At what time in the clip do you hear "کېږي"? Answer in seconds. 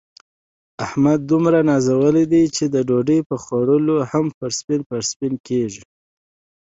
5.47-5.83